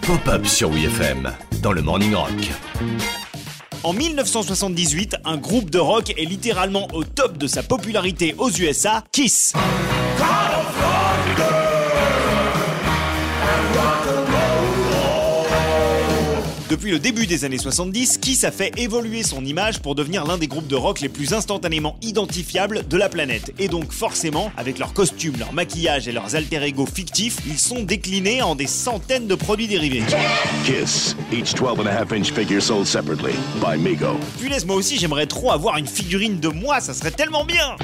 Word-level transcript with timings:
Pop-up 0.00 0.46
sur 0.46 0.70
WFM 0.70 1.30
dans 1.60 1.72
le 1.72 1.82
Morning 1.82 2.14
Rock. 2.14 2.30
En 3.82 3.92
1978, 3.92 5.16
un 5.26 5.36
groupe 5.36 5.68
de 5.68 5.78
rock 5.78 6.14
est 6.16 6.24
littéralement 6.24 6.88
au 6.94 7.04
top 7.04 7.36
de 7.36 7.46
sa 7.46 7.62
popularité 7.62 8.34
aux 8.38 8.48
USA, 8.48 9.04
Kiss. 9.12 9.52
Depuis 16.68 16.90
le 16.90 16.98
début 16.98 17.26
des 17.26 17.46
années 17.46 17.56
70, 17.56 18.18
Kiss 18.18 18.44
a 18.44 18.50
fait 18.50 18.78
évoluer 18.78 19.22
son 19.22 19.42
image 19.42 19.80
pour 19.80 19.94
devenir 19.94 20.26
l'un 20.26 20.36
des 20.36 20.48
groupes 20.48 20.66
de 20.66 20.76
rock 20.76 21.00
les 21.00 21.08
plus 21.08 21.32
instantanément 21.32 21.96
identifiables 22.02 22.86
de 22.86 22.96
la 22.98 23.08
planète. 23.08 23.54
Et 23.58 23.68
donc 23.68 23.90
forcément, 23.90 24.52
avec 24.54 24.78
leurs 24.78 24.92
costumes, 24.92 25.36
leur 25.38 25.54
maquillage 25.54 26.08
et 26.08 26.12
leurs 26.12 26.36
alter 26.36 26.62
ego 26.62 26.84
fictifs, 26.84 27.38
ils 27.46 27.58
sont 27.58 27.84
déclinés 27.84 28.42
en 28.42 28.54
des 28.54 28.66
centaines 28.66 29.26
de 29.26 29.34
produits 29.34 29.66
dérivés. 29.66 30.02
Kiss, 30.66 31.16
each 31.32 31.54
12 31.54 31.80
and 31.80 31.86
a 31.86 31.90
half 31.90 32.12
inch 32.12 32.32
figure 32.32 32.60
sold 32.60 32.86
separately 32.86 33.34
by 33.62 33.78
Mego. 33.78 34.18
Punaise, 34.38 34.66
moi 34.66 34.76
aussi 34.76 34.98
j'aimerais 34.98 35.26
trop 35.26 35.50
avoir 35.50 35.78
une 35.78 35.86
figurine 35.86 36.38
de 36.38 36.48
moi, 36.48 36.80
ça 36.80 36.92
serait 36.92 37.12
tellement 37.12 37.46
bien 37.46 37.76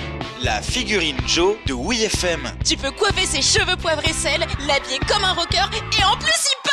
La 0.42 0.60
figurine 0.60 1.16
Joe 1.26 1.56
de 1.66 1.72
WeFM. 1.72 2.50
Tu 2.62 2.76
peux 2.76 2.90
coiffer 2.90 3.24
ses 3.24 3.40
cheveux 3.40 3.76
poivre 3.76 4.02
et 4.06 4.12
sel, 4.12 4.40
l'habiller 4.68 4.98
comme 5.08 5.24
un 5.24 5.32
rocker 5.32 5.70
et 5.72 6.04
en 6.04 6.18
plus 6.18 6.50
il 6.52 6.63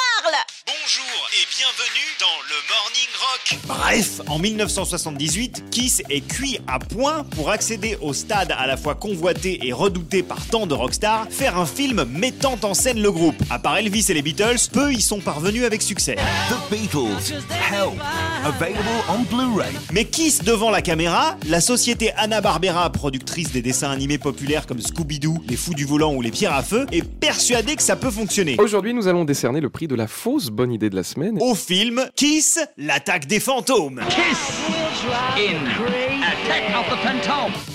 bienvenue 1.51 2.15
dans 2.17 2.27
le 2.47 2.55
Morning 2.69 3.09
Rock. 3.19 3.59
Bref, 3.67 4.21
en 4.29 4.39
1978, 4.39 5.65
Kiss 5.69 6.01
est 6.09 6.21
cuit 6.21 6.59
à 6.65 6.79
point 6.79 7.25
pour 7.25 7.49
accéder 7.49 7.97
au 7.99 8.13
stade 8.13 8.53
à 8.57 8.67
la 8.67 8.77
fois 8.77 8.95
convoité 8.95 9.67
et 9.67 9.73
redouté 9.73 10.23
par 10.23 10.45
tant 10.47 10.65
de 10.65 10.73
rockstars, 10.73 11.27
faire 11.29 11.57
un 11.57 11.65
film 11.65 12.05
mettant 12.05 12.55
en 12.63 12.73
scène 12.73 13.01
le 13.01 13.11
groupe. 13.11 13.35
À 13.49 13.59
part 13.59 13.77
Elvis 13.77 14.05
et 14.07 14.13
les 14.13 14.21
Beatles, 14.21 14.69
peu 14.71 14.93
y 14.93 15.01
sont 15.01 15.19
parvenus 15.19 15.65
avec 15.65 15.81
succès. 15.81 16.15
The 16.15 16.71
Beatles, 16.71 17.41
Help, 17.69 17.99
available 18.45 18.86
on 19.09 19.36
Blu-ray. 19.36 19.73
Mais 19.91 20.05
Kiss 20.05 20.45
devant 20.45 20.69
la 20.69 20.81
caméra, 20.81 21.36
la 21.49 21.59
société 21.59 22.13
Hanna-Barbera, 22.15 22.89
productrice 22.91 23.52
des 23.52 23.61
dessins 23.61 23.91
animés 23.91 24.19
populaires 24.19 24.67
comme 24.67 24.80
Scooby-Doo, 24.80 25.43
Les 25.49 25.58
Fous 25.58 25.73
du 25.73 25.83
Volant 25.83 26.13
ou 26.13 26.21
Les 26.21 26.31
Pierres 26.31 26.55
à 26.55 26.63
Feu, 26.63 26.86
est 26.93 27.03
persuadée 27.03 27.75
que 27.75 27.83
ça 27.83 27.97
peut 27.97 28.11
fonctionner. 28.11 28.55
Aujourd'hui, 28.58 28.93
nous 28.93 29.09
allons 29.09 29.25
décerner 29.25 29.59
le 29.59 29.69
prix 29.69 29.89
de 29.89 29.95
la 29.95 30.08
fausse 30.08 30.47
bonne 30.47 30.71
idée 30.71 30.89
de 30.89 30.95
la 30.95 31.03
semaine. 31.03 31.39
Au 31.42 31.56
film 31.56 32.06
Kiss, 32.16 32.59
l'attaque 32.78 33.25
des 33.25 33.39
fantômes. 33.39 34.00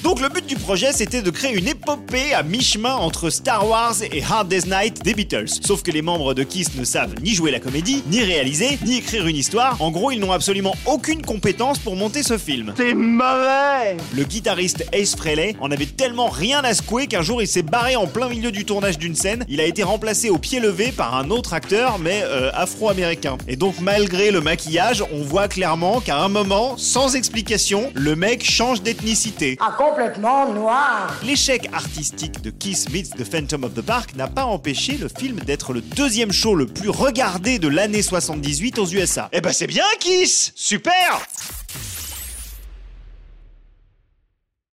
Donc 0.04 0.20
le 0.20 0.28
but 0.28 0.46
du 0.46 0.54
projet 0.54 0.92
c'était 0.92 1.20
de 1.20 1.30
créer 1.30 1.52
une 1.52 1.66
épopée 1.66 2.32
à 2.32 2.44
mi-chemin 2.44 2.94
entre 2.94 3.28
Star 3.28 3.68
Wars 3.68 3.96
et 4.02 4.22
Hard 4.22 4.46
Day's 4.46 4.66
Night 4.66 5.02
des 5.02 5.14
Beatles. 5.14 5.48
Sauf 5.48 5.82
que 5.82 5.90
les 5.90 6.02
membres 6.02 6.32
de 6.32 6.44
Kiss 6.44 6.76
ne 6.76 6.84
savent 6.84 7.14
ni 7.22 7.34
jouer 7.34 7.50
la 7.50 7.58
comédie, 7.58 8.04
ni 8.08 8.22
réaliser, 8.22 8.78
ni 8.86 8.98
écrire 8.98 9.26
une 9.26 9.34
histoire. 9.34 9.82
En 9.82 9.90
gros, 9.90 10.12
ils 10.12 10.20
n'ont 10.20 10.30
absolument 10.30 10.76
aucune 10.84 11.22
compétence 11.22 11.80
pour 11.80 11.96
monter 11.96 12.22
ce 12.22 12.38
film. 12.38 12.72
C'est 12.76 12.94
mauvais 12.94 13.96
Le 14.14 14.22
guitariste 14.22 14.86
Ace 14.92 15.16
Frehley 15.16 15.56
en 15.60 15.72
avait 15.72 15.86
tellement 15.86 16.28
rien 16.28 16.62
à 16.62 16.72
secouer 16.72 17.08
qu'un 17.08 17.22
jour 17.22 17.42
il 17.42 17.48
s'est 17.48 17.62
barré 17.62 17.96
en 17.96 18.06
plein 18.06 18.28
milieu 18.28 18.52
du 18.52 18.64
tournage 18.64 18.96
d'une 18.96 19.16
scène. 19.16 19.44
Il 19.48 19.60
a 19.60 19.64
été 19.64 19.82
remplacé 19.82 20.30
au 20.30 20.38
pied 20.38 20.60
levé 20.60 20.92
par 20.92 21.16
un 21.16 21.30
autre 21.30 21.52
acteur, 21.52 21.98
mais 21.98 22.22
euh, 22.22 22.52
afro-américain. 22.54 23.36
Et 23.48 23.56
donc 23.56 23.76
malgré 23.80 24.30
le 24.30 24.40
maquillage, 24.40 25.04
on 25.12 25.22
voit 25.22 25.48
clairement 25.48 26.00
qu'à 26.00 26.18
un 26.18 26.28
moment, 26.28 26.76
sans 26.76 27.14
explication, 27.14 27.92
le 27.94 28.16
mec 28.16 28.44
change 28.44 28.82
d'ethnicité. 28.82 29.56
Ah, 29.60 29.74
complètement 29.76 30.52
noir 30.52 31.14
L'échec 31.24 31.68
artistique 31.72 32.42
de 32.42 32.50
Kiss 32.50 32.88
Meets 32.90 33.10
The 33.16 33.24
Phantom 33.24 33.64
of 33.64 33.74
the 33.74 33.82
Park 33.82 34.16
n'a 34.16 34.28
pas 34.28 34.44
empêché 34.44 34.96
le 34.98 35.08
film 35.08 35.40
d'être 35.40 35.72
le 35.72 35.80
deuxième 35.80 36.32
show 36.32 36.54
le 36.54 36.66
plus 36.66 36.90
regardé 36.90 37.58
de 37.58 37.68
l'année 37.68 38.02
78 38.02 38.78
aux 38.78 38.86
USA. 38.86 39.28
Eh 39.32 39.40
ben 39.40 39.52
c'est 39.52 39.66
bien 39.66 39.84
Kiss 40.00 40.52
Super 40.54 41.20